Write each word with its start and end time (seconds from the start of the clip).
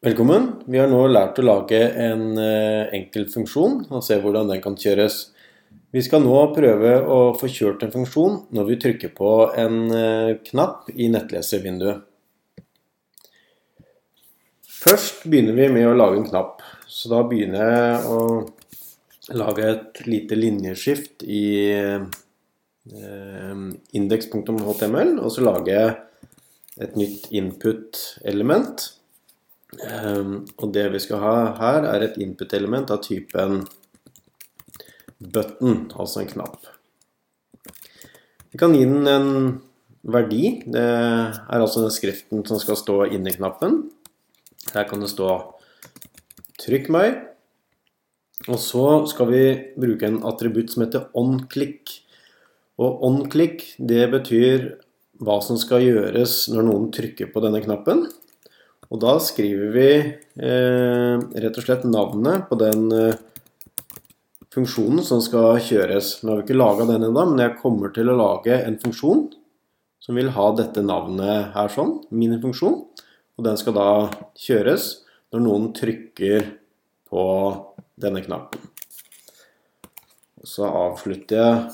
Velkommen. 0.00 0.62
Vi 0.64 0.78
har 0.80 0.86
nå 0.88 0.98
lært 1.12 1.36
å 1.36 1.42
lage 1.44 1.76
en 1.76 2.38
eh, 2.40 2.88
enkel 2.96 3.26
funksjon 3.28 3.82
og 3.92 4.00
se 4.00 4.16
hvordan 4.16 4.48
den 4.48 4.60
kan 4.64 4.72
kjøres. 4.72 5.16
Vi 5.92 6.00
skal 6.00 6.22
nå 6.24 6.38
prøve 6.54 6.94
å 7.04 7.18
få 7.36 7.50
kjørt 7.52 7.82
en 7.84 7.92
funksjon 7.92 8.38
når 8.56 8.64
vi 8.70 8.78
trykker 8.80 9.10
på 9.12 9.32
en 9.60 9.74
eh, 9.92 10.30
knapp 10.46 10.88
i 10.94 11.10
nettleservinduet. 11.12 12.00
Først 14.80 15.26
begynner 15.26 15.58
vi 15.58 15.66
med 15.74 15.90
å 15.90 15.98
lage 15.98 16.16
en 16.22 16.24
knapp. 16.30 16.64
Så 16.88 17.12
da 17.12 17.18
begynner 17.28 17.68
jeg 17.68 17.98
å 18.08 18.22
lage 19.36 19.66
et 19.74 20.00
lite 20.06 20.38
linjeskift 20.38 21.26
i 21.28 21.42
indeks.html, 22.88 23.76
index.html, 24.00 25.12
og 25.20 25.28
så 25.36 25.44
lager 25.44 25.70
jeg 25.74 25.92
et 26.88 26.96
nytt 26.96 27.28
input-element. 27.42 28.88
Um, 29.78 30.32
og 30.58 30.72
det 30.74 30.88
vi 30.94 31.00
skal 31.02 31.22
ha 31.22 31.34
her, 31.60 31.86
er 31.92 32.04
et 32.04 32.18
input-element 32.20 32.90
av 32.90 33.02
typen 33.04 33.62
button, 35.20 35.84
altså 35.94 36.24
en 36.24 36.30
knapp. 36.32 36.66
Vi 38.50 38.58
kan 38.58 38.74
gi 38.74 38.82
den 38.82 39.06
en 39.06 39.30
verdi. 40.02 40.60
Det 40.66 40.82
er 40.82 41.60
altså 41.60 41.84
den 41.84 41.94
skriften 41.94 42.44
som 42.48 42.58
skal 42.62 42.78
stå 42.78 43.04
inni 43.14 43.36
knappen. 43.36 43.84
Her 44.74 44.88
kan 44.88 45.00
det 45.00 45.12
stå 45.12 45.28
'trykk 46.58 46.90
meg'. 46.90 47.26
Og 48.48 48.58
så 48.58 49.06
skal 49.06 49.26
vi 49.28 49.44
bruke 49.76 50.06
en 50.06 50.22
attributt 50.24 50.70
som 50.72 50.82
heter 50.82 51.08
onClick. 51.14 52.00
Og 52.80 53.02
onClick, 53.04 53.76
det 53.78 54.10
betyr 54.10 54.80
hva 55.20 55.42
som 55.44 55.58
skal 55.60 55.84
gjøres 55.84 56.48
når 56.48 56.64
noen 56.64 56.88
trykker 56.90 57.28
på 57.32 57.42
denne 57.44 57.60
knappen. 57.60 58.06
Og 58.88 59.02
da 59.02 59.18
skriver 59.22 59.74
vi 59.74 59.90
eh, 60.00 61.20
rett 61.20 61.58
og 61.60 61.66
slett 61.66 61.84
navnet 61.86 62.48
på 62.48 62.56
den 62.58 62.88
eh, 62.96 63.18
funksjonen 64.54 65.04
som 65.06 65.20
skal 65.22 65.60
kjøres. 65.62 66.22
Nå 66.22 66.32
har 66.32 66.40
vi 66.40 66.44
ikke 66.48 66.58
laga 66.58 66.86
den 66.88 67.04
ennå, 67.06 67.24
men 67.30 67.42
jeg 67.44 67.60
kommer 67.60 67.88
til 67.94 68.10
å 68.10 68.18
lage 68.18 68.56
en 68.64 68.78
funksjon 68.82 69.28
som 70.00 70.16
vil 70.16 70.32
ha 70.34 70.46
dette 70.56 70.82
navnet 70.82 71.52
her 71.54 71.68
sånn, 71.70 72.00
min 72.10 72.42
funksjon. 72.42 72.80
Og 73.38 73.44
den 73.46 73.56
skal 73.60 73.74
da 73.76 74.10
kjøres 74.36 75.04
når 75.30 75.40
noen 75.44 75.72
trykker 75.76 76.40
på 77.10 77.24
denne 78.00 78.20
knappen. 78.24 78.60
Så 80.46 80.64
avslutter 80.66 81.36
jeg 81.36 81.70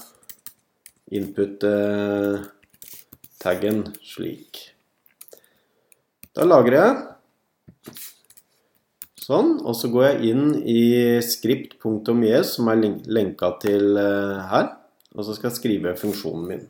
input-taggen 1.22 3.86
eh, 3.86 3.92
slik. 4.02 4.75
Da 6.36 6.44
lagrer 6.44 6.76
jeg. 6.76 7.94
Sånn. 9.24 9.54
Og 9.64 9.72
så 9.78 9.88
går 9.88 10.04
jeg 10.10 10.34
inn 10.34 10.50
i 10.68 10.82
script.jes, 11.24 12.52
som 12.58 12.68
er 12.68 12.82
lenka 13.08 13.54
til 13.62 13.96
eh, 13.96 14.42
her. 14.50 14.68
Og 15.16 15.24
så 15.24 15.36
skal 15.36 15.48
jeg 15.48 15.56
skrive 15.56 15.96
funksjonen 15.96 16.44
min. 16.50 16.66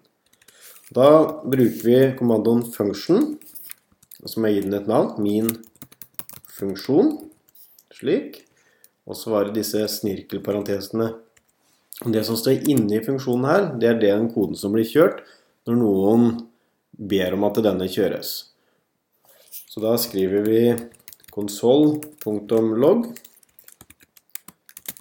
Da 0.94 1.08
bruker 1.42 1.82
vi 1.82 1.98
kommandoen 2.14 2.62
function, 2.70 3.32
og 4.22 4.30
så 4.30 4.38
må 4.38 4.52
jeg 4.52 4.60
gi 4.60 4.66
den 4.68 4.78
et 4.78 4.86
navn. 4.86 5.16
Min 5.18 5.50
funksjon. 6.54 7.16
Slik. 7.96 8.44
Og 9.06 9.18
så 9.18 9.34
var 9.34 9.48
det 9.48 9.58
disse 9.58 9.82
snirkelparentesene. 9.98 11.10
Det 12.06 12.22
som 12.28 12.38
står 12.38 12.68
inne 12.70 13.00
i 13.00 13.02
funksjonen 13.02 13.50
her, 13.50 13.70
det 13.80 13.90
er 13.90 14.02
den 14.02 14.30
koden 14.30 14.58
som 14.58 14.74
blir 14.74 14.86
kjørt 14.86 15.24
når 15.66 15.80
noen 15.80 16.26
ber 16.94 17.34
om 17.34 17.46
at 17.48 17.64
denne 17.66 17.88
kjøres. 17.90 18.36
Så 19.76 19.82
da 19.84 19.90
skriver 20.00 20.40
vi 20.40 20.60
konsoll.logg. 21.34 23.02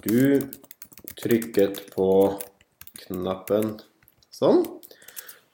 Du 0.04 0.18
trykket 1.16 1.78
på 1.94 2.08
knappen 3.06 3.70
sånn. 4.28 4.60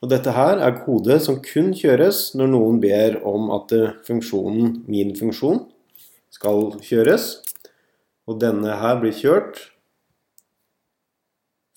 Og 0.03 0.11
dette 0.11 0.35
her 0.35 0.59
er 0.67 0.81
kode 0.83 1.21
som 1.23 1.39
kun 1.39 1.71
kjøres 1.71 2.33
når 2.35 2.51
noen 2.51 2.81
ber 2.83 3.21
om 3.23 3.53
at 3.55 3.71
funksjonen, 4.09 4.81
min 4.91 5.15
funksjon, 5.15 5.69
skal 6.35 6.73
kjøres. 6.83 7.29
Og 8.27 8.41
denne 8.43 8.75
her 8.81 8.99
blir 9.05 9.15
kjørt 9.15 9.69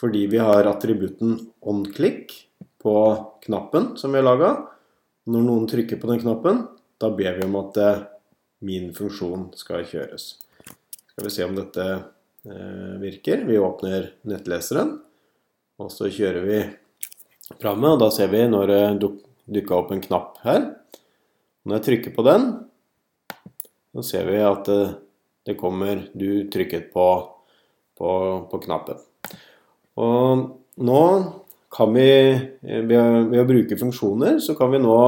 fordi 0.01 0.23
vi 0.34 0.41
har 0.41 0.66
attributten 0.66 1.38
onClick 1.61 2.34
på 2.81 2.95
knappen 3.45 3.91
som 4.01 4.09
vi 4.09 4.23
har 4.23 4.25
laga. 4.31 4.51
Når 5.29 5.45
noen 5.45 5.69
trykker 5.69 6.01
på 6.01 6.09
den 6.09 6.25
knappen, 6.25 6.66
da 7.01 7.11
ber 7.11 7.38
vi 7.38 7.45
om 7.45 7.56
at 7.59 7.78
eh, 7.81 8.03
min 8.66 8.91
funksjon 8.95 9.50
skal 9.59 9.85
kjøres. 9.88 10.28
Skal 11.11 11.28
vi 11.28 11.33
se 11.33 11.45
om 11.45 11.56
dette 11.57 11.85
eh, 11.91 12.94
virker. 13.01 13.44
Vi 13.47 13.59
åpner 13.59 14.11
nettleseren, 14.28 14.97
og 15.81 15.91
så 15.91 16.09
kjører 16.11 16.47
vi 16.47 16.59
programmet. 17.55 17.95
Og 17.95 18.01
da 18.05 18.09
ser 18.16 18.31
vi 18.31 18.45
når 18.50 18.72
det 18.72 18.84
dukka 19.45 19.79
opp 19.79 19.94
en 19.94 20.03
knapp 20.03 20.39
her. 20.45 20.69
Når 21.66 21.79
jeg 21.79 21.85
trykker 21.89 22.16
på 22.16 22.25
den, 22.25 22.47
så 23.95 24.03
ser 24.05 24.29
vi 24.29 24.41
at 24.44 24.69
eh, 24.72 24.95
det 25.45 25.59
kommer 25.59 26.07
Du 26.17 26.47
trykket 26.50 26.88
på, 26.94 27.07
på, 27.97 28.11
på 28.50 28.61
knappen. 28.63 28.97
Og 30.01 30.47
nå 30.81 31.01
kan 31.75 31.91
vi, 31.94 32.31
eh, 32.31 32.81
ved 32.88 33.36
å 33.36 33.47
bruke 33.47 33.78
funksjoner, 33.80 34.40
så 34.40 34.56
kan 34.56 34.72
vi 34.72 34.80
nå 34.80 35.00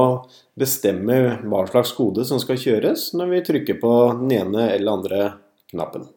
bestemme 0.58 1.38
hva 1.48 1.64
slags 1.68 1.94
kode 1.96 2.26
som 2.28 2.40
skal 2.42 2.60
kjøres 2.60 3.14
når 3.16 3.32
vi 3.32 3.44
trykker 3.46 3.80
på 3.80 3.94
den 4.20 4.36
ene 4.36 4.68
eller 4.74 4.98
andre 4.98 5.32
knappen. 5.72 6.08